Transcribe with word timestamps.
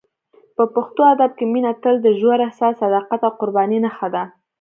په 0.55 0.63
پښتو 0.73 1.01
ادب 1.13 1.31
کې 1.37 1.45
مینه 1.53 1.71
تل 1.83 1.95
د 2.01 2.07
ژور 2.19 2.39
احساس، 2.47 2.73
صداقت 2.83 3.21
او 3.27 3.31
قربانۍ 3.41 3.79
نښه 3.85 4.07
ده. 4.13 4.23